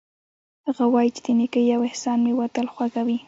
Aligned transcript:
هغه 0.67 0.85
وایي 0.93 1.11
چې 1.15 1.21
د 1.25 1.27
نیکۍ 1.39 1.65
او 1.75 1.81
احسان 1.89 2.17
میوه 2.25 2.45
تل 2.55 2.67
خوږه 2.73 3.01
وي 3.07 3.17